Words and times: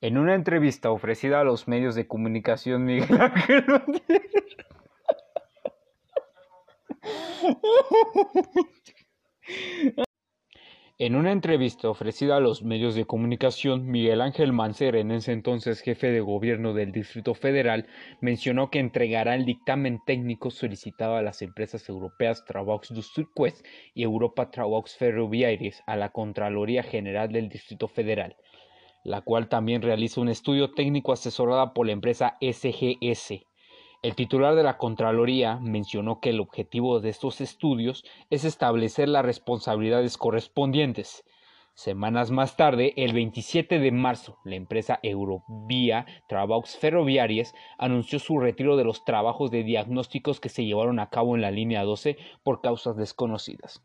En 0.00 0.16
una 0.16 0.36
entrevista 0.36 0.92
ofrecida 0.92 1.40
a 1.40 1.44
los 1.44 1.66
medios 1.66 1.96
de 1.96 2.06
comunicación, 2.06 2.84
Miguel 2.84 3.20
Ángel 3.20 3.64
En 10.98 11.16
una 11.16 11.32
entrevista 11.32 11.88
ofrecida 11.88 12.36
a 12.36 12.40
los 12.40 12.62
medios 12.62 12.94
de 12.94 13.06
comunicación, 13.06 13.86
Miguel 13.90 14.20
Ángel 14.20 14.52
Mancera, 14.52 15.00
en 15.00 15.10
ese 15.10 15.32
entonces 15.32 15.80
jefe 15.80 16.12
de 16.12 16.20
gobierno 16.20 16.74
del 16.74 16.92
Distrito 16.92 17.34
Federal, 17.34 17.88
mencionó 18.20 18.70
que 18.70 18.78
entregará 18.78 19.34
el 19.34 19.44
dictamen 19.44 19.98
técnico 20.06 20.52
solicitado 20.52 21.16
a 21.16 21.22
las 21.22 21.42
empresas 21.42 21.88
europeas 21.88 22.44
Travaux 22.44 22.88
du 22.94 23.02
y 23.94 24.04
Europa 24.04 24.52
Travaux 24.52 24.96
Ferroviaries 24.96 25.82
a 25.88 25.96
la 25.96 26.10
Contraloría 26.10 26.84
General 26.84 27.32
del 27.32 27.48
Distrito 27.48 27.88
Federal 27.88 28.36
la 29.08 29.22
cual 29.22 29.48
también 29.48 29.80
realiza 29.80 30.20
un 30.20 30.28
estudio 30.28 30.72
técnico 30.72 31.12
asesorada 31.12 31.72
por 31.72 31.86
la 31.86 31.92
empresa 31.92 32.36
SGS. 32.40 33.46
El 34.02 34.14
titular 34.14 34.54
de 34.54 34.62
la 34.62 34.76
Contraloría 34.76 35.56
mencionó 35.56 36.20
que 36.20 36.30
el 36.30 36.40
objetivo 36.40 37.00
de 37.00 37.08
estos 37.08 37.40
estudios 37.40 38.04
es 38.30 38.44
establecer 38.44 39.08
las 39.08 39.24
responsabilidades 39.24 40.18
correspondientes. 40.18 41.24
Semanas 41.74 42.30
más 42.30 42.56
tarde, 42.56 42.92
el 42.96 43.12
27 43.12 43.78
de 43.78 43.92
marzo, 43.92 44.36
la 44.44 44.56
empresa 44.56 45.00
Eurovía 45.02 46.06
Travaux 46.28 46.76
Ferroviarias 46.76 47.54
anunció 47.78 48.18
su 48.18 48.38
retiro 48.38 48.76
de 48.76 48.84
los 48.84 49.04
trabajos 49.04 49.50
de 49.50 49.62
diagnósticos 49.62 50.38
que 50.38 50.48
se 50.48 50.64
llevaron 50.64 50.98
a 50.98 51.08
cabo 51.08 51.34
en 51.34 51.40
la 51.40 51.50
línea 51.50 51.84
12 51.84 52.18
por 52.42 52.60
causas 52.60 52.96
desconocidas. 52.96 53.82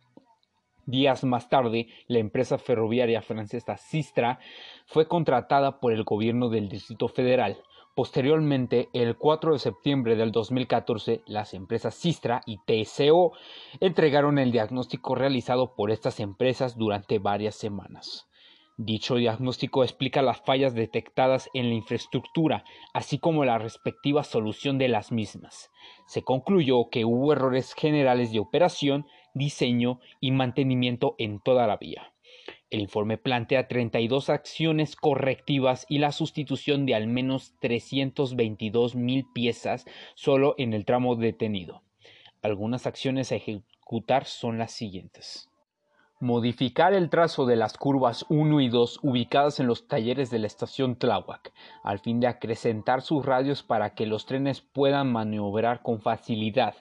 Días 0.86 1.24
más 1.24 1.48
tarde, 1.48 1.88
la 2.08 2.20
empresa 2.20 2.58
ferroviaria 2.58 3.22
francesa 3.22 3.78
Sistra 3.78 4.40
fue 4.86 5.08
contratada 5.08 5.80
por 5.80 5.94
el 5.94 6.04
gobierno 6.04 6.50
del 6.50 6.68
Distrito 6.68 7.08
Federal. 7.08 7.64
Posteriormente, 7.96 8.90
el 8.92 9.16
4 9.16 9.54
de 9.54 9.60
septiembre 9.60 10.18
del 10.18 10.34
2014, 10.34 11.22
las 11.26 11.54
empresas 11.54 11.96
Sistra 11.96 12.42
y 12.46 12.58
TSO 12.66 13.32
entregaron 13.80 14.40
el 14.40 14.52
diagnóstico 14.52 15.16
realizado 15.16 15.74
por 15.74 15.90
estas 15.90 16.20
empresas 16.20 16.78
durante 16.78 17.18
varias 17.18 17.56
semanas. 17.56 18.28
Dicho 18.76 19.16
diagnóstico 19.16 19.84
explica 19.84 20.24
las 20.24 20.42
fallas 20.42 20.74
detectadas 20.74 21.48
en 21.54 21.70
la 21.70 21.76
infraestructura, 21.76 22.66
así 22.92 23.20
como 23.20 23.46
la 23.46 23.60
respectiva 23.60 24.24
solución 24.24 24.80
de 24.80 24.88
las 24.88 25.12
mismas. 25.12 25.70
Se 26.08 26.24
concluyó 26.24 26.90
que 26.90 27.06
hubo 27.06 27.32
errores 27.32 27.74
generales 27.76 28.32
de 28.32 28.40
operación 28.40 29.06
diseño 29.34 30.00
y 30.20 30.32
mantenimiento 30.32 31.16
en 31.18 31.40
toda 31.40 31.68
la 31.68 31.78
vía. 31.78 32.14
El 32.70 32.82
informe 32.82 33.18
plantea 33.18 33.68
32 33.68 34.30
acciones 34.30 34.96
correctivas 34.96 35.86
y 35.90 36.00
la 36.00 36.12
sustitución 36.12 36.88
de 36.88 36.96
al 36.96 37.06
menos 37.06 37.54
322 37.60 38.96
mil 38.96 39.26
piezas 39.32 39.86
solo 40.16 40.56
en 40.58 40.74
el 40.74 40.84
tramo 40.84 41.16
detenido. 41.16 41.84
Algunas 42.42 42.88
acciones 42.88 43.32
a 43.32 43.36
ejecutar 43.36 44.26
son 44.26 44.58
las 44.58 44.72
siguientes. 44.72 45.50
Modificar 46.20 46.94
el 46.94 47.10
trazo 47.10 47.46
de 47.46 47.58
las 47.58 47.78
curvas 47.78 48.26
1 48.30 48.62
y 48.62 48.70
2 48.70 49.02
ubicadas 49.04 49.60
en 49.60 49.68
los 49.68 49.88
talleres 49.88 50.32
de 50.32 50.40
la 50.40 50.48
estación 50.48 50.96
Tláhuac, 50.96 51.54
al 51.84 52.00
fin 52.00 52.20
de 52.20 52.28
acrecentar 52.28 53.02
sus 53.02 53.26
radios 53.26 53.62
para 53.62 53.94
que 53.94 54.08
los 54.08 54.26
trenes 54.26 54.62
puedan 54.62 55.12
maniobrar 55.12 55.84
con 55.84 56.02
facilidad 56.02 56.76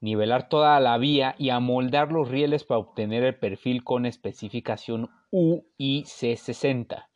nivelar 0.00 0.48
toda 0.48 0.78
la 0.80 0.98
vía 0.98 1.34
y 1.38 1.50
amoldar 1.50 2.12
los 2.12 2.28
rieles 2.28 2.64
para 2.64 2.78
obtener 2.78 3.24
el 3.24 3.38
perfil 3.38 3.84
con 3.84 4.06
especificación 4.06 5.10
UIC60. 5.32 7.06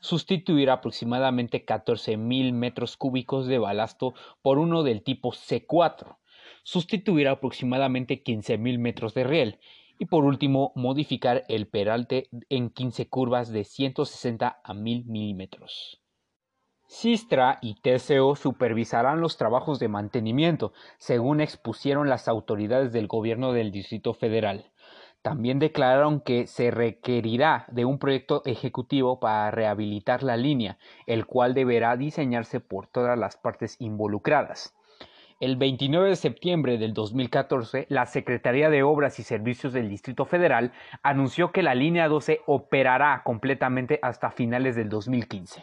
Sustituir 0.00 0.70
aproximadamente 0.70 1.64
14.000 1.64 2.52
metros 2.52 2.96
cúbicos 2.96 3.46
de 3.46 3.58
balasto 3.58 4.14
por 4.42 4.58
uno 4.58 4.82
del 4.82 5.02
tipo 5.02 5.32
C4. 5.32 6.18
Sustituir 6.62 7.28
aproximadamente 7.28 8.22
15.000 8.22 8.78
metros 8.78 9.14
de 9.14 9.24
riel. 9.24 9.58
Y 9.98 10.04
por 10.06 10.24
último, 10.24 10.72
modificar 10.74 11.44
el 11.48 11.66
peralte 11.66 12.28
en 12.50 12.68
15 12.68 13.08
curvas 13.08 13.50
de 13.50 13.64
160 13.64 14.60
a 14.62 14.74
1000 14.74 15.06
milímetros. 15.06 16.02
Sistra 16.88 17.58
y 17.62 17.74
TCO 17.80 18.36
supervisarán 18.36 19.20
los 19.20 19.36
trabajos 19.36 19.80
de 19.80 19.88
mantenimiento, 19.88 20.72
según 20.98 21.40
expusieron 21.40 22.08
las 22.08 22.28
autoridades 22.28 22.92
del 22.92 23.08
gobierno 23.08 23.52
del 23.52 23.72
Distrito 23.72 24.14
Federal. 24.14 24.70
También 25.20 25.58
declararon 25.58 26.20
que 26.20 26.46
se 26.46 26.70
requerirá 26.70 27.66
de 27.72 27.84
un 27.84 27.98
proyecto 27.98 28.42
ejecutivo 28.44 29.18
para 29.18 29.50
rehabilitar 29.50 30.22
la 30.22 30.36
línea, 30.36 30.78
el 31.06 31.26
cual 31.26 31.54
deberá 31.54 31.96
diseñarse 31.96 32.60
por 32.60 32.86
todas 32.86 33.18
las 33.18 33.36
partes 33.36 33.74
involucradas. 33.80 34.72
El 35.38 35.56
29 35.56 36.08
de 36.08 36.16
septiembre 36.16 36.78
del 36.78 36.94
2014, 36.94 37.84
la 37.90 38.06
Secretaría 38.06 38.70
de 38.70 38.82
Obras 38.82 39.18
y 39.18 39.22
Servicios 39.22 39.74
del 39.74 39.90
Distrito 39.90 40.24
Federal 40.24 40.72
anunció 41.02 41.52
que 41.52 41.62
la 41.62 41.74
línea 41.74 42.08
12 42.08 42.40
operará 42.46 43.20
completamente 43.22 43.98
hasta 44.00 44.30
finales 44.30 44.76
del 44.76 44.88
2015. 44.88 45.62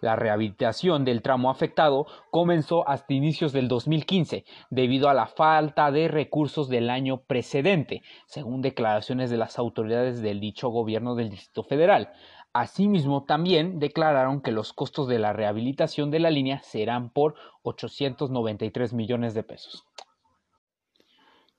La 0.00 0.14
rehabilitación 0.14 1.04
del 1.04 1.20
tramo 1.20 1.50
afectado 1.50 2.06
comenzó 2.30 2.88
hasta 2.88 3.12
inicios 3.12 3.52
del 3.52 3.66
2015 3.66 4.44
debido 4.70 5.08
a 5.08 5.14
la 5.14 5.26
falta 5.26 5.90
de 5.90 6.06
recursos 6.06 6.68
del 6.68 6.88
año 6.88 7.22
precedente, 7.22 8.02
según 8.26 8.62
declaraciones 8.62 9.30
de 9.30 9.36
las 9.36 9.58
autoridades 9.58 10.22
del 10.22 10.38
dicho 10.38 10.68
gobierno 10.68 11.16
del 11.16 11.30
Distrito 11.30 11.64
Federal. 11.64 12.12
Asimismo, 12.54 13.24
también 13.24 13.78
declararon 13.78 14.40
que 14.40 14.52
los 14.52 14.72
costos 14.72 15.06
de 15.06 15.18
la 15.18 15.32
rehabilitación 15.32 16.10
de 16.10 16.18
la 16.18 16.30
línea 16.30 16.62
serán 16.62 17.10
por 17.10 17.34
893 17.68 18.92
millones 18.92 19.34
de 19.34 19.42
pesos. 19.42 19.84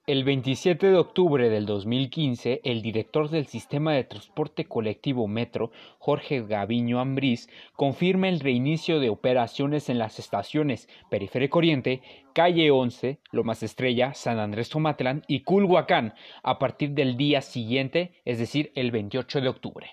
El 0.10 0.24
27 0.24 0.88
de 0.88 0.98
octubre 0.98 1.52
del 1.52 1.68
2015, 1.68 2.62
el 2.64 2.82
director 2.82 3.30
del 3.30 3.46
Sistema 3.46 3.94
de 3.94 4.04
Transporte 4.04 4.66
Colectivo 4.66 5.28
Metro, 5.28 5.70
Jorge 6.00 6.42
Gaviño 6.42 7.00
Ambriz, 7.00 7.48
confirma 7.74 8.28
el 8.28 8.40
reinicio 8.40 9.00
de 9.00 9.10
operaciones 9.10 9.88
en 9.88 10.00
las 10.00 10.18
estaciones 10.18 10.90
Periférico 11.12 11.60
Oriente, 11.60 12.02
Calle 12.34 12.72
11, 12.72 13.20
Lomas 13.32 13.62
Estrella, 13.62 14.16
San 14.16 14.40
Andrés 14.40 14.70
Tomatlán 14.70 15.22
y 15.28 15.42
Culhuacán 15.42 16.16
a 16.42 16.58
partir 16.58 16.94
del 16.96 17.16
día 17.16 17.42
siguiente, 17.42 18.20
es 18.26 18.40
decir, 18.40 18.72
el 18.74 18.90
28 18.90 19.42
de 19.42 19.50
octubre. 19.50 19.92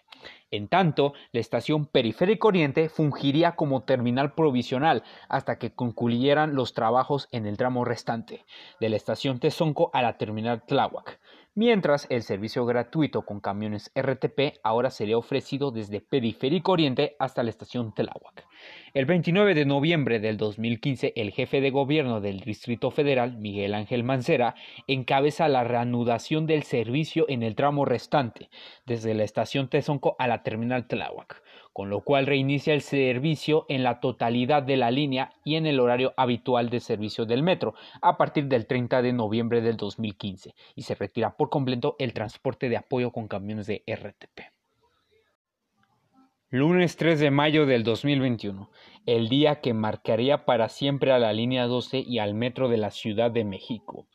En 0.53 0.69
tanto, 0.69 1.13
la 1.33 1.41
estación 1.41 1.87
Periférico 1.87 2.49
Oriente 2.49 2.89
fungiría 2.89 3.57
como 3.57 3.83
terminal 3.83 4.35
provisional 4.35 5.03
hasta 5.29 5.59
que 5.59 5.75
concluyeran 5.75 6.55
los 6.55 6.73
trabajos 6.73 7.29
en 7.33 7.47
el 7.47 7.57
tramo 7.57 7.85
restante, 7.85 8.45
de 8.79 8.89
la 8.89 8.97
estación 8.97 9.41
Tezonco 9.41 9.91
a 9.93 10.03
la 10.03 10.19
terminal 10.19 10.63
Tláhuac, 10.65 11.19
mientras 11.57 12.07
el 12.11 12.23
servicio 12.23 12.65
gratuito 12.67 13.23
con 13.23 13.41
camiones 13.41 13.91
RTP 13.97 14.61
ahora 14.63 14.91
sería 14.91 15.19
ofrecido 15.19 15.73
desde 15.73 16.01
Periférico 16.01 16.73
Oriente 16.73 17.17
hasta 17.19 17.43
la 17.43 17.51
estación 17.51 17.93
Tláhuac. 17.95 18.47
El 18.95 19.07
29 19.07 19.55
de 19.55 19.65
noviembre 19.65 20.21
del 20.21 20.37
2015, 20.37 21.15
el 21.17 21.33
jefe 21.33 21.61
de 21.61 21.71
gobierno 21.71 22.21
del 22.21 22.41
Distrito 22.41 22.91
Federal, 22.91 23.39
Miguel 23.39 23.75
Ángel 23.75 24.05
Mancera, 24.05 24.55
encabeza 24.87 25.49
la 25.49 25.65
reanudación 25.65 26.47
del 26.47 26.63
servicio 26.63 27.25
en 27.29 27.43
el 27.43 27.55
tramo 27.55 27.85
restante, 27.85 28.49
desde 28.85 29.15
la 29.15 29.25
estación 29.25 29.69
Tezonco 29.69 30.15
a 30.19 30.29
la 30.29 30.43
terminal 30.43 30.87
Tláhuac, 30.87 31.43
con 31.77 31.91
lo 31.91 32.01
cual 32.01 32.25
reinicia 32.25 32.73
el 32.73 32.81
servicio 32.81 33.67
en 33.69 33.83
la 33.83 34.01
totalidad 34.01 34.63
de 34.63 34.79
la 34.79 34.91
línea 34.91 35.35
y 35.45 35.57
en 35.57 35.67
el 35.67 35.79
horario 35.79 36.15
habitual 36.17 36.71
de 36.71 36.81
servicio 36.81 37.27
del 37.27 37.43
metro 37.43 37.75
a 38.01 38.17
partir 38.17 38.47
del 38.47 38.67
30 38.67 39.03
de 39.03 39.13
noviembre 39.13 39.61
del 39.61 39.77
2015 39.77 40.55
y 40.75 40.83
se 40.85 40.95
retira 40.95 41.37
por 41.37 41.51
completo 41.51 41.95
el 41.99 42.15
transporte 42.15 42.71
de 42.71 42.79
apoyo 42.79 43.11
con 43.11 43.29
camiones 43.29 43.67
de 43.67 43.85
RTP. 43.87 44.41
Lunes 46.49 46.97
3 46.97 47.21
de 47.21 47.31
mayo 47.31 47.67
del 47.67 47.85
2021, 47.85 48.71
el 49.05 49.29
día 49.29 49.61
que 49.61 49.75
marcaría 49.75 50.47
para 50.47 50.71
siempre 50.71 51.13
a 51.13 51.19
la 51.19 51.35
línea 51.35 51.67
12 51.67 51.99
y 51.99 52.21
al 52.21 52.33
metro 52.33 52.71
de 52.71 52.79
la 52.79 52.91
Ciudad 52.91 53.31
de 53.31 53.45
México. 53.45 54.07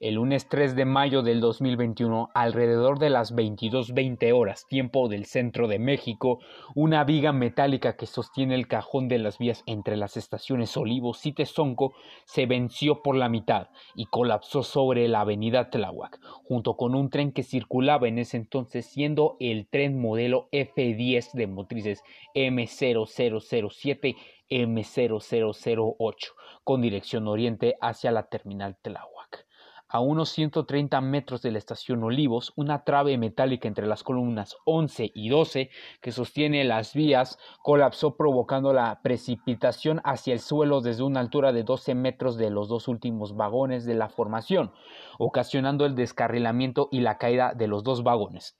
El 0.00 0.14
lunes 0.14 0.48
3 0.48 0.76
de 0.76 0.84
mayo 0.84 1.22
del 1.22 1.40
2021, 1.40 2.30
alrededor 2.32 3.00
de 3.00 3.10
las 3.10 3.34
22.20 3.34 4.32
horas, 4.32 4.64
tiempo 4.68 5.08
del 5.08 5.24
centro 5.24 5.66
de 5.66 5.80
México, 5.80 6.38
una 6.76 7.02
viga 7.02 7.32
metálica 7.32 7.96
que 7.96 8.06
sostiene 8.06 8.54
el 8.54 8.68
cajón 8.68 9.08
de 9.08 9.18
las 9.18 9.38
vías 9.38 9.64
entre 9.66 9.96
las 9.96 10.16
estaciones 10.16 10.76
Olivos 10.76 11.26
y 11.26 11.32
Tezonco 11.32 11.94
se 12.26 12.46
venció 12.46 13.02
por 13.02 13.16
la 13.16 13.28
mitad 13.28 13.70
y 13.96 14.06
colapsó 14.06 14.62
sobre 14.62 15.08
la 15.08 15.22
avenida 15.22 15.68
Tláhuac, 15.68 16.20
junto 16.44 16.76
con 16.76 16.94
un 16.94 17.10
tren 17.10 17.32
que 17.32 17.42
circulaba 17.42 18.06
en 18.06 18.20
ese 18.20 18.36
entonces 18.36 18.86
siendo 18.86 19.36
el 19.40 19.66
tren 19.66 20.00
modelo 20.00 20.48
F10 20.52 21.32
de 21.32 21.48
motrices 21.48 22.04
M0007 22.36 24.14
M0008 24.48 26.28
con 26.62 26.82
dirección 26.82 27.26
oriente 27.26 27.74
hacia 27.80 28.12
la 28.12 28.28
terminal 28.28 28.76
Tláhuac. 28.80 29.47
A 29.88 30.00
unos 30.00 30.28
130 30.30 31.00
metros 31.00 31.40
de 31.40 31.50
la 31.50 31.58
estación 31.58 32.02
Olivos, 32.04 32.52
una 32.56 32.84
trave 32.84 33.16
metálica 33.16 33.68
entre 33.68 33.86
las 33.86 34.02
columnas 34.02 34.56
11 34.64 35.10
y 35.14 35.30
12 35.30 35.70
que 36.02 36.12
sostiene 36.12 36.64
las 36.64 36.94
vías 36.94 37.38
colapsó 37.62 38.16
provocando 38.16 38.72
la 38.72 39.00
precipitación 39.02 40.00
hacia 40.04 40.34
el 40.34 40.40
suelo 40.40 40.80
desde 40.80 41.02
una 41.02 41.20
altura 41.20 41.52
de 41.52 41.62
12 41.62 41.94
metros 41.94 42.36
de 42.36 42.50
los 42.50 42.68
dos 42.68 42.88
últimos 42.88 43.34
vagones 43.34 43.84
de 43.86 43.94
la 43.94 44.08
formación, 44.08 44.72
ocasionando 45.18 45.86
el 45.86 45.94
descarrilamiento 45.94 46.88
y 46.92 47.00
la 47.00 47.16
caída 47.18 47.54
de 47.54 47.68
los 47.68 47.82
dos 47.82 48.02
vagones, 48.02 48.58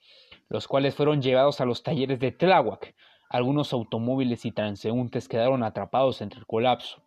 los 0.48 0.66
cuales 0.66 0.94
fueron 0.94 1.20
llevados 1.20 1.60
a 1.60 1.66
los 1.66 1.82
talleres 1.82 2.20
de 2.20 2.32
Tláhuac. 2.32 2.94
Algunos 3.28 3.74
automóviles 3.74 4.46
y 4.46 4.52
transeúntes 4.52 5.28
quedaron 5.28 5.62
atrapados 5.62 6.22
entre 6.22 6.40
el 6.40 6.46
colapso. 6.46 7.02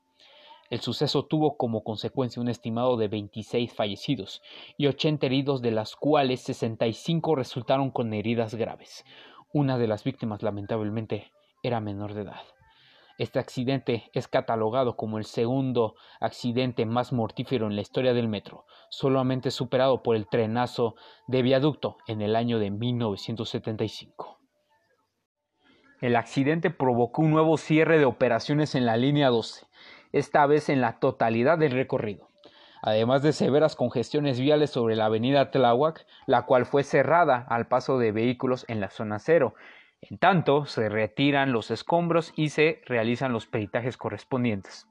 El 0.71 0.79
suceso 0.79 1.25
tuvo 1.25 1.57
como 1.57 1.83
consecuencia 1.83 2.41
un 2.41 2.47
estimado 2.47 2.95
de 2.95 3.09
26 3.09 3.73
fallecidos 3.73 4.41
y 4.77 4.87
80 4.87 5.25
heridos, 5.25 5.61
de 5.61 5.71
las 5.71 5.97
cuales 5.97 6.39
65 6.43 7.35
resultaron 7.35 7.91
con 7.91 8.13
heridas 8.13 8.55
graves. 8.55 9.03
Una 9.51 9.77
de 9.77 9.87
las 9.87 10.05
víctimas, 10.05 10.43
lamentablemente, 10.43 11.29
era 11.61 11.81
menor 11.81 12.13
de 12.13 12.21
edad. 12.21 12.43
Este 13.17 13.37
accidente 13.37 14.09
es 14.13 14.29
catalogado 14.29 14.95
como 14.95 15.17
el 15.17 15.25
segundo 15.25 15.95
accidente 16.21 16.85
más 16.85 17.11
mortífero 17.11 17.67
en 17.67 17.75
la 17.75 17.81
historia 17.81 18.13
del 18.13 18.29
metro, 18.29 18.65
solamente 18.89 19.51
superado 19.51 20.01
por 20.01 20.15
el 20.15 20.29
trenazo 20.29 20.95
de 21.27 21.41
viaducto 21.41 21.97
en 22.07 22.21
el 22.21 22.33
año 22.33 22.59
de 22.59 22.71
1975. 22.71 24.39
El 25.99 26.15
accidente 26.15 26.69
provocó 26.69 27.23
un 27.23 27.31
nuevo 27.31 27.57
cierre 27.57 27.99
de 27.99 28.05
operaciones 28.05 28.73
en 28.73 28.85
la 28.85 28.95
línea 28.95 29.27
12, 29.27 29.67
esta 30.11 30.45
vez 30.45 30.69
en 30.69 30.81
la 30.81 30.99
totalidad 30.99 31.57
del 31.57 31.71
recorrido, 31.71 32.29
además 32.81 33.21
de 33.23 33.33
severas 33.33 33.75
congestiones 33.75 34.39
viales 34.39 34.69
sobre 34.69 34.95
la 34.95 35.05
avenida 35.05 35.51
Tláhuac, 35.51 36.05
la 36.25 36.43
cual 36.45 36.65
fue 36.65 36.83
cerrada 36.83 37.45
al 37.49 37.67
paso 37.67 37.97
de 37.97 38.11
vehículos 38.11 38.65
en 38.67 38.79
la 38.79 38.89
zona 38.89 39.19
cero. 39.19 39.53
En 40.01 40.17
tanto, 40.17 40.65
se 40.65 40.89
retiran 40.89 41.51
los 41.51 41.69
escombros 41.69 42.33
y 42.35 42.49
se 42.49 42.81
realizan 42.85 43.33
los 43.33 43.45
peritajes 43.45 43.97
correspondientes. 43.97 44.87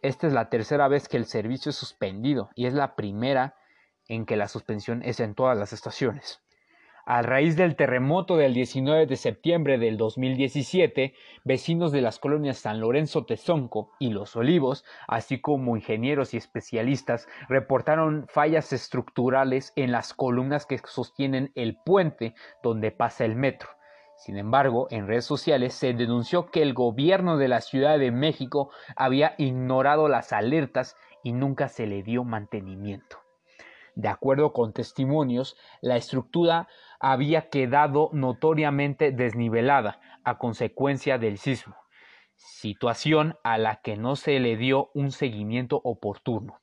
Esta 0.00 0.28
es 0.28 0.32
la 0.32 0.48
tercera 0.48 0.86
vez 0.86 1.08
que 1.08 1.16
el 1.16 1.24
servicio 1.24 1.70
es 1.70 1.76
suspendido 1.76 2.50
y 2.54 2.66
es 2.66 2.74
la 2.74 2.94
primera 2.94 3.56
en 4.06 4.26
que 4.26 4.36
la 4.36 4.46
suspensión 4.46 5.02
es 5.02 5.18
en 5.20 5.34
todas 5.34 5.58
las 5.58 5.72
estaciones. 5.72 6.40
A 7.10 7.22
raíz 7.22 7.56
del 7.56 7.74
terremoto 7.74 8.36
del 8.36 8.52
19 8.52 9.06
de 9.06 9.16
septiembre 9.16 9.78
del 9.78 9.96
2017, 9.96 11.14
vecinos 11.42 11.90
de 11.90 12.02
las 12.02 12.18
colonias 12.18 12.58
San 12.58 12.80
Lorenzo 12.80 13.24
Tezonco 13.24 13.92
y 13.98 14.10
Los 14.10 14.36
Olivos, 14.36 14.84
así 15.06 15.40
como 15.40 15.74
ingenieros 15.74 16.34
y 16.34 16.36
especialistas, 16.36 17.26
reportaron 17.48 18.26
fallas 18.28 18.74
estructurales 18.74 19.72
en 19.74 19.90
las 19.90 20.12
columnas 20.12 20.66
que 20.66 20.76
sostienen 20.84 21.50
el 21.54 21.78
puente 21.82 22.34
donde 22.62 22.90
pasa 22.90 23.24
el 23.24 23.36
metro. 23.36 23.70
Sin 24.18 24.36
embargo, 24.36 24.86
en 24.90 25.06
redes 25.06 25.24
sociales 25.24 25.72
se 25.72 25.94
denunció 25.94 26.50
que 26.50 26.60
el 26.60 26.74
gobierno 26.74 27.38
de 27.38 27.48
la 27.48 27.62
Ciudad 27.62 27.98
de 27.98 28.10
México 28.10 28.70
había 28.96 29.34
ignorado 29.38 30.08
las 30.08 30.34
alertas 30.34 30.94
y 31.22 31.32
nunca 31.32 31.68
se 31.68 31.86
le 31.86 32.02
dio 32.02 32.22
mantenimiento. 32.22 33.27
De 33.98 34.06
acuerdo 34.06 34.52
con 34.52 34.72
testimonios, 34.72 35.56
la 35.80 35.96
estructura 35.96 36.68
había 37.00 37.48
quedado 37.48 38.10
notoriamente 38.12 39.10
desnivelada 39.10 40.00
a 40.22 40.38
consecuencia 40.38 41.18
del 41.18 41.36
sismo, 41.36 41.74
situación 42.36 43.36
a 43.42 43.58
la 43.58 43.80
que 43.80 43.96
no 43.96 44.14
se 44.14 44.38
le 44.38 44.56
dio 44.56 44.92
un 44.94 45.10
seguimiento 45.10 45.80
oportuno. 45.82 46.60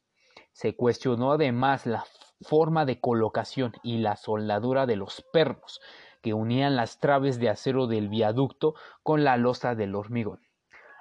Se 0.53 0.77
cuestionó 0.77 1.33
además 1.33 1.85
la 1.85 2.05
forma 2.39 2.85
de 2.85 3.01
colocación 3.01 3.73
y 3.83 3.97
la 3.97 4.15
soldadura 4.15 4.85
de 4.85 4.95
los 4.95 5.21
pernos 5.33 5.81
que 6.21 6.33
unían 6.33 6.77
las 6.77 7.01
traves 7.01 7.37
de 7.37 7.49
acero 7.49 7.87
del 7.87 8.07
viaducto 8.07 8.75
con 9.03 9.25
la 9.25 9.35
losa 9.35 9.75
del 9.75 9.95
hormigón. 9.95 10.39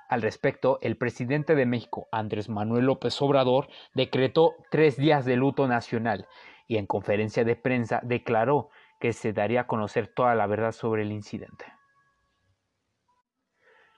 Al 0.09 0.23
respecto, 0.23 0.79
el 0.83 0.97
presidente 0.97 1.55
de 1.55 1.67
México, 1.67 2.09
Andrés 2.13 2.49
Manuel 2.49 2.87
López 2.87 3.21
Obrador, 3.23 3.69
decretó 3.95 4.55
tres 4.71 4.97
días 4.97 5.25
de 5.25 5.37
luto 5.37 5.67
nacional 5.67 6.27
y 6.67 6.77
en 6.77 6.87
conferencia 6.87 7.45
de 7.45 7.57
prensa 7.57 8.01
declaró 8.03 8.71
que 9.01 9.13
se 9.13 9.33
daría 9.33 9.63
a 9.63 9.67
conocer 9.67 10.09
toda 10.09 10.35
la 10.35 10.47
verdad 10.47 10.73
sobre 10.73 11.03
el 11.03 11.13
incidente. 11.13 11.65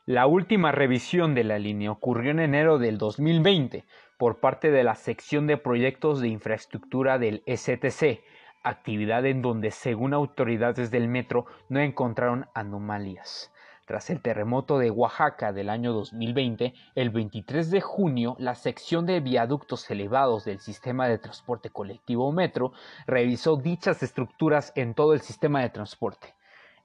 La 0.04 0.28
última 0.28 0.70
revisión 0.70 1.34
de 1.34 1.42
la 1.42 1.58
línea 1.58 1.90
ocurrió 1.90 2.30
en 2.30 2.38
enero 2.38 2.78
del 2.78 2.96
2020 2.96 3.84
por 4.18 4.38
parte 4.38 4.70
de 4.70 4.84
la 4.84 4.94
sección 4.94 5.48
de 5.48 5.56
proyectos 5.56 6.20
de 6.20 6.28
infraestructura 6.28 7.18
del 7.18 7.42
STC, 7.46 8.22
actividad 8.62 9.26
en 9.26 9.42
donde, 9.42 9.72
según 9.72 10.14
autoridades 10.14 10.92
del 10.92 11.08
metro, 11.08 11.46
no 11.68 11.80
encontraron 11.80 12.46
anomalías. 12.54 13.52
Tras 13.86 14.10
el 14.10 14.20
terremoto 14.20 14.80
de 14.80 14.90
Oaxaca 14.90 15.52
del 15.52 15.70
año 15.70 15.92
2020, 15.92 16.74
el 16.96 17.10
23 17.10 17.70
de 17.70 17.80
junio, 17.80 18.34
la 18.40 18.56
sección 18.56 19.06
de 19.06 19.20
viaductos 19.20 19.88
elevados 19.88 20.44
del 20.44 20.58
sistema 20.58 21.06
de 21.06 21.18
transporte 21.18 21.70
colectivo 21.70 22.32
Metro 22.32 22.72
revisó 23.06 23.54
dichas 23.56 24.02
estructuras 24.02 24.72
en 24.74 24.94
todo 24.94 25.14
el 25.14 25.20
sistema 25.20 25.62
de 25.62 25.70
transporte. 25.70 26.34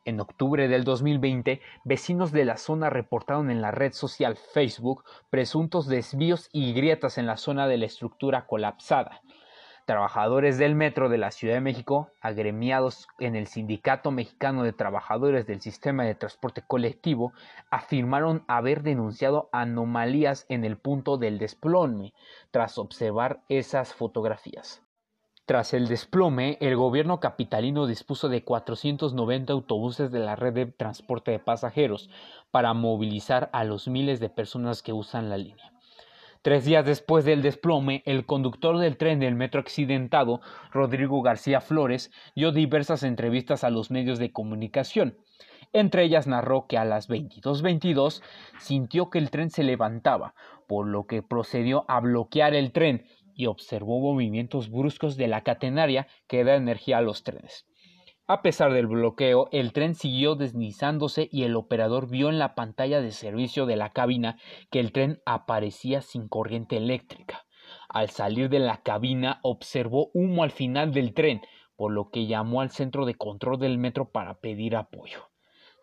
En 0.05 0.19
octubre 0.19 0.67
del 0.67 0.83
2020, 0.83 1.59
vecinos 1.85 2.31
de 2.31 2.45
la 2.45 2.57
zona 2.57 2.91
reportaron 2.91 3.49
en 3.49 3.61
la 3.61 3.71
red 3.71 3.93
social 3.93 4.37
Facebook 4.37 5.03
presuntos 5.31 5.87
desvíos 5.87 6.49
y 6.53 6.73
grietas 6.73 7.17
en 7.17 7.25
la 7.25 7.37
zona 7.37 7.65
de 7.65 7.77
la 7.77 7.87
estructura 7.87 8.45
colapsada. 8.45 9.21
Trabajadores 9.85 10.57
del 10.57 10.75
Metro 10.75 11.09
de 11.09 11.17
la 11.17 11.31
Ciudad 11.31 11.55
de 11.55 11.61
México, 11.61 12.09
agremiados 12.21 13.07
en 13.19 13.35
el 13.35 13.47
Sindicato 13.47 14.11
Mexicano 14.11 14.63
de 14.63 14.73
Trabajadores 14.73 15.47
del 15.47 15.61
Sistema 15.61 16.03
de 16.03 16.15
Transporte 16.15 16.61
Colectivo, 16.65 17.33
afirmaron 17.69 18.43
haber 18.47 18.83
denunciado 18.83 19.49
anomalías 19.51 20.45
en 20.49 20.65
el 20.65 20.77
punto 20.77 21.17
del 21.17 21.39
desplome 21.39 22.13
tras 22.51 22.77
observar 22.77 23.41
esas 23.49 23.93
fotografías. 23.93 24.83
Tras 25.45 25.73
el 25.73 25.87
desplome, 25.87 26.57
el 26.61 26.75
gobierno 26.75 27.19
capitalino 27.19 27.87
dispuso 27.87 28.29
de 28.29 28.43
490 28.43 29.51
autobuses 29.51 30.11
de 30.11 30.19
la 30.19 30.35
red 30.35 30.53
de 30.53 30.65
transporte 30.67 31.31
de 31.31 31.39
pasajeros 31.39 32.09
para 32.51 32.73
movilizar 32.73 33.49
a 33.51 33.63
los 33.63 33.87
miles 33.87 34.19
de 34.19 34.29
personas 34.29 34.81
que 34.81 34.93
usan 34.93 35.29
la 35.29 35.37
línea. 35.37 35.73
Tres 36.43 36.65
días 36.65 36.83
después 36.83 37.23
del 37.23 37.43
desplome, 37.43 38.01
el 38.07 38.25
conductor 38.25 38.79
del 38.79 38.97
tren 38.97 39.19
del 39.19 39.35
metro 39.35 39.61
accidentado, 39.61 40.41
Rodrigo 40.71 41.21
García 41.21 41.61
Flores, 41.61 42.09
dio 42.35 42.51
diversas 42.51 43.03
entrevistas 43.03 43.63
a 43.63 43.69
los 43.69 43.91
medios 43.91 44.17
de 44.17 44.31
comunicación. 44.31 45.19
Entre 45.71 46.03
ellas 46.03 46.25
narró 46.25 46.65
que 46.65 46.79
a 46.79 46.83
las 46.83 47.09
22.22 47.09 48.23
sintió 48.57 49.11
que 49.11 49.19
el 49.19 49.29
tren 49.29 49.51
se 49.51 49.61
levantaba, 49.61 50.33
por 50.67 50.87
lo 50.87 51.05
que 51.05 51.21
procedió 51.21 51.85
a 51.87 51.99
bloquear 51.99 52.55
el 52.55 52.71
tren 52.71 53.05
y 53.35 53.45
observó 53.45 53.99
movimientos 53.99 54.71
bruscos 54.71 55.17
de 55.17 55.27
la 55.27 55.41
catenaria 55.41 56.07
que 56.27 56.43
da 56.43 56.55
energía 56.55 56.97
a 56.97 57.01
los 57.01 57.23
trenes. 57.23 57.67
A 58.31 58.41
pesar 58.43 58.71
del 58.71 58.87
bloqueo, 58.87 59.49
el 59.51 59.73
tren 59.73 59.93
siguió 59.93 60.35
deslizándose 60.35 61.27
y 61.33 61.43
el 61.43 61.57
operador 61.57 62.09
vio 62.09 62.29
en 62.29 62.39
la 62.39 62.55
pantalla 62.55 63.01
de 63.01 63.11
servicio 63.11 63.65
de 63.65 63.75
la 63.75 63.89
cabina 63.89 64.37
que 64.69 64.79
el 64.79 64.93
tren 64.93 65.21
aparecía 65.25 66.01
sin 66.01 66.29
corriente 66.29 66.77
eléctrica. 66.77 67.45
Al 67.89 68.09
salir 68.09 68.47
de 68.47 68.59
la 68.59 68.83
cabina 68.83 69.41
observó 69.43 70.11
humo 70.13 70.43
al 70.43 70.51
final 70.51 70.93
del 70.93 71.13
tren, 71.13 71.41
por 71.75 71.91
lo 71.91 72.09
que 72.09 72.25
llamó 72.25 72.61
al 72.61 72.69
centro 72.69 73.05
de 73.05 73.15
control 73.15 73.59
del 73.59 73.77
metro 73.77 74.11
para 74.11 74.35
pedir 74.35 74.77
apoyo. 74.77 75.30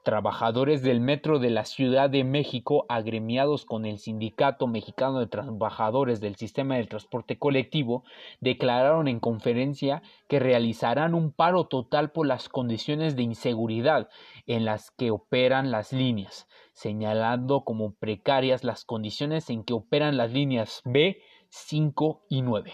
Trabajadores 0.08 0.80
del 0.80 1.00
Metro 1.00 1.38
de 1.38 1.50
la 1.50 1.66
Ciudad 1.66 2.08
de 2.08 2.24
México, 2.24 2.86
agremiados 2.88 3.66
con 3.66 3.84
el 3.84 3.98
Sindicato 3.98 4.66
Mexicano 4.66 5.18
de 5.18 5.26
Trabajadores 5.26 6.18
del 6.18 6.34
Sistema 6.36 6.76
de 6.76 6.86
Transporte 6.86 7.38
Colectivo, 7.38 8.04
declararon 8.40 9.06
en 9.06 9.20
conferencia 9.20 10.00
que 10.26 10.38
realizarán 10.38 11.14
un 11.14 11.30
paro 11.30 11.66
total 11.66 12.10
por 12.10 12.26
las 12.26 12.48
condiciones 12.48 13.16
de 13.16 13.22
inseguridad 13.24 14.08
en 14.46 14.64
las 14.64 14.90
que 14.92 15.10
operan 15.10 15.70
las 15.70 15.92
líneas, 15.92 16.48
señalando 16.72 17.64
como 17.64 17.92
precarias 17.92 18.64
las 18.64 18.86
condiciones 18.86 19.50
en 19.50 19.62
que 19.62 19.74
operan 19.74 20.16
las 20.16 20.32
líneas 20.32 20.80
B, 20.86 21.20
5 21.50 22.22
y 22.30 22.40
9. 22.40 22.72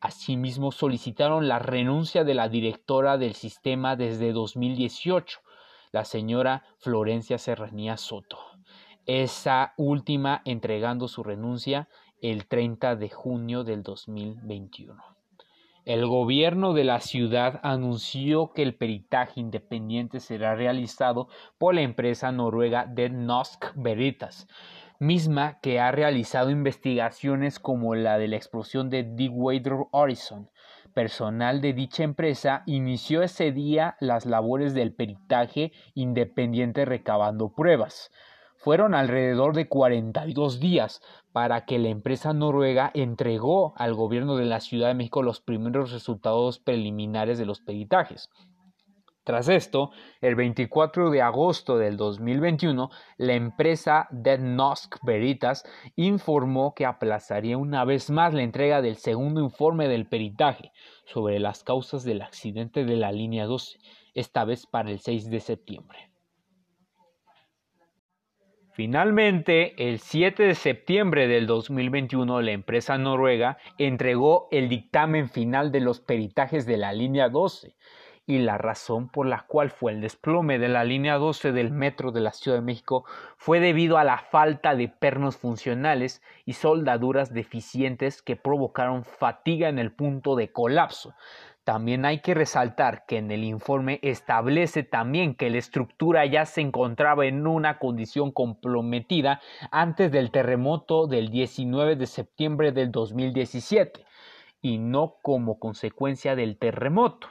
Asimismo, 0.00 0.72
solicitaron 0.72 1.48
la 1.48 1.58
renuncia 1.58 2.24
de 2.24 2.32
la 2.32 2.48
directora 2.48 3.18
del 3.18 3.34
sistema 3.34 3.94
desde 3.94 4.32
2018 4.32 5.40
la 5.92 6.04
señora 6.04 6.64
Florencia 6.78 7.38
Serranía 7.38 7.98
Soto, 7.98 8.38
esa 9.06 9.74
última 9.76 10.40
entregando 10.44 11.06
su 11.06 11.22
renuncia 11.22 11.88
el 12.22 12.46
30 12.46 12.96
de 12.96 13.10
junio 13.10 13.62
del 13.62 13.82
2021. 13.82 15.02
El 15.84 16.06
gobierno 16.06 16.72
de 16.72 16.84
la 16.84 17.00
ciudad 17.00 17.60
anunció 17.64 18.52
que 18.52 18.62
el 18.62 18.76
peritaje 18.76 19.40
independiente 19.40 20.20
será 20.20 20.54
realizado 20.54 21.28
por 21.58 21.74
la 21.74 21.82
empresa 21.82 22.30
noruega 22.30 22.86
Nosk 22.86 23.72
Veritas, 23.74 24.46
misma 25.00 25.58
que 25.60 25.80
ha 25.80 25.90
realizado 25.90 26.50
investigaciones 26.50 27.58
como 27.58 27.96
la 27.96 28.16
de 28.16 28.28
la 28.28 28.36
explosión 28.36 28.88
de 28.88 29.02
Deepwater 29.02 29.74
Horizon, 29.90 30.48
personal 30.94 31.60
de 31.60 31.72
dicha 31.72 32.02
empresa 32.02 32.62
inició 32.66 33.22
ese 33.22 33.52
día 33.52 33.96
las 34.00 34.26
labores 34.26 34.74
del 34.74 34.92
peritaje 34.92 35.72
independiente 35.94 36.84
recabando 36.84 37.50
pruebas. 37.54 38.10
Fueron 38.56 38.94
alrededor 38.94 39.54
de 39.54 39.68
42 39.68 40.60
días 40.60 41.02
para 41.32 41.64
que 41.64 41.78
la 41.78 41.88
empresa 41.88 42.32
noruega 42.32 42.90
entregó 42.94 43.74
al 43.76 43.94
gobierno 43.94 44.36
de 44.36 44.44
la 44.44 44.60
Ciudad 44.60 44.88
de 44.88 44.94
México 44.94 45.22
los 45.22 45.40
primeros 45.40 45.90
resultados 45.90 46.60
preliminares 46.60 47.38
de 47.38 47.46
los 47.46 47.60
peritajes. 47.60 48.30
Tras 49.24 49.48
esto, 49.48 49.92
el 50.20 50.34
24 50.34 51.10
de 51.10 51.22
agosto 51.22 51.78
del 51.78 51.96
2021, 51.96 52.90
la 53.18 53.34
empresa 53.34 54.08
Nosk 54.10 54.96
Veritas 55.04 55.64
informó 55.94 56.74
que 56.74 56.86
aplazaría 56.86 57.56
una 57.56 57.84
vez 57.84 58.10
más 58.10 58.34
la 58.34 58.42
entrega 58.42 58.82
del 58.82 58.96
segundo 58.96 59.40
informe 59.40 59.86
del 59.86 60.08
peritaje 60.08 60.72
sobre 61.04 61.38
las 61.38 61.62
causas 61.62 62.02
del 62.02 62.20
accidente 62.20 62.84
de 62.84 62.96
la 62.96 63.12
línea 63.12 63.46
12, 63.46 63.78
esta 64.14 64.44
vez 64.44 64.66
para 64.66 64.90
el 64.90 64.98
6 64.98 65.30
de 65.30 65.38
septiembre. 65.38 66.10
Finalmente, 68.72 69.88
el 69.88 70.00
7 70.00 70.42
de 70.42 70.54
septiembre 70.56 71.28
del 71.28 71.46
2021, 71.46 72.40
la 72.40 72.50
empresa 72.50 72.98
noruega 72.98 73.58
entregó 73.78 74.48
el 74.50 74.68
dictamen 74.68 75.28
final 75.28 75.70
de 75.70 75.80
los 75.80 76.00
peritajes 76.00 76.66
de 76.66 76.78
la 76.78 76.92
línea 76.92 77.28
12 77.28 77.76
y 78.26 78.38
la 78.38 78.56
razón 78.56 79.08
por 79.08 79.26
la 79.26 79.44
cual 79.46 79.70
fue 79.70 79.92
el 79.92 80.00
desplome 80.00 80.58
de 80.58 80.68
la 80.68 80.84
línea 80.84 81.16
12 81.16 81.52
del 81.52 81.70
metro 81.70 82.12
de 82.12 82.20
la 82.20 82.30
Ciudad 82.30 82.58
de 82.58 82.62
México 82.62 83.04
fue 83.36 83.58
debido 83.58 83.98
a 83.98 84.04
la 84.04 84.18
falta 84.18 84.76
de 84.76 84.88
pernos 84.88 85.36
funcionales 85.36 86.22
y 86.44 86.52
soldaduras 86.52 87.34
deficientes 87.34 88.22
que 88.22 88.36
provocaron 88.36 89.04
fatiga 89.04 89.68
en 89.68 89.78
el 89.78 89.92
punto 89.92 90.36
de 90.36 90.52
colapso. 90.52 91.14
También 91.64 92.04
hay 92.04 92.20
que 92.20 92.34
resaltar 92.34 93.06
que 93.06 93.18
en 93.18 93.30
el 93.30 93.44
informe 93.44 94.00
establece 94.02 94.82
también 94.82 95.36
que 95.36 95.48
la 95.48 95.58
estructura 95.58 96.26
ya 96.26 96.44
se 96.44 96.60
encontraba 96.60 97.26
en 97.26 97.46
una 97.46 97.78
condición 97.78 98.32
comprometida 98.32 99.40
antes 99.70 100.10
del 100.10 100.32
terremoto 100.32 101.06
del 101.06 101.28
19 101.30 101.94
de 101.94 102.06
septiembre 102.06 102.72
del 102.72 102.90
2017 102.90 104.04
y 104.60 104.78
no 104.78 105.16
como 105.22 105.60
consecuencia 105.60 106.34
del 106.34 106.56
terremoto. 106.56 107.28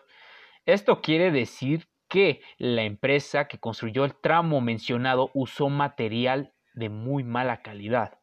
Esto 0.66 1.02
quiere 1.02 1.32
decir 1.32 1.88
que 2.08 2.42
la 2.60 2.84
empresa 2.84 3.48
que 3.48 3.58
construyó 3.58 4.06
el 4.06 4.14
tramo 4.14 4.62
mencionado 4.62 5.32
usó 5.34 5.70
material 5.70 6.54
de 6.76 6.90
muy 6.90 7.24
mala 7.24 7.64
calidad. 7.64 8.20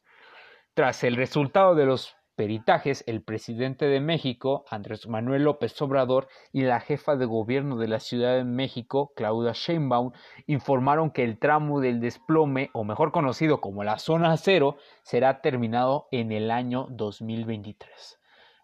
Tras 0.74 1.02
el 1.02 1.16
resultado 1.16 1.74
de 1.74 1.86
los 1.86 2.14
peritajes, 2.36 3.02
el 3.08 3.24
presidente 3.24 3.86
de 3.86 3.98
México, 3.98 4.64
Andrés 4.70 5.08
Manuel 5.08 5.42
López 5.42 5.82
Obrador, 5.82 6.28
y 6.52 6.62
la 6.62 6.78
jefa 6.78 7.16
de 7.16 7.24
gobierno 7.26 7.76
de 7.76 7.88
la 7.88 7.98
Ciudad 7.98 8.36
de 8.36 8.44
México, 8.44 9.12
Claudia 9.16 9.50
Sheinbaum, 9.52 10.12
informaron 10.46 11.10
que 11.10 11.24
el 11.24 11.40
tramo 11.40 11.80
del 11.80 11.98
desplome, 11.98 12.70
o 12.72 12.84
mejor 12.84 13.10
conocido 13.10 13.60
como 13.60 13.82
la 13.82 13.98
zona 13.98 14.36
cero, 14.36 14.76
será 15.02 15.40
terminado 15.40 16.06
en 16.12 16.30
el 16.30 16.52
año 16.52 16.86
2023. 16.90 18.20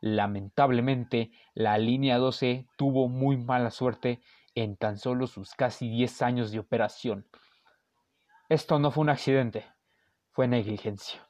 Lamentablemente, 0.06 1.30
la 1.54 1.78
línea 1.78 2.18
12 2.18 2.68
tuvo 2.76 3.08
muy 3.08 3.38
mala 3.38 3.70
suerte 3.70 4.20
en 4.54 4.76
tan 4.76 4.98
solo 4.98 5.26
sus 5.26 5.54
casi 5.54 5.88
10 5.88 6.20
años 6.20 6.52
de 6.52 6.58
operación. 6.58 7.26
Esto 8.50 8.78
no 8.78 8.90
fue 8.90 9.00
un 9.00 9.08
accidente, 9.08 9.64
fue 10.30 10.46
negligencia. 10.46 11.26